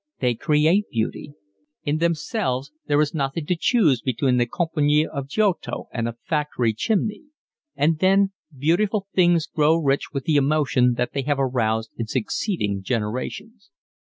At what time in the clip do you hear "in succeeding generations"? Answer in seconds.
11.97-13.69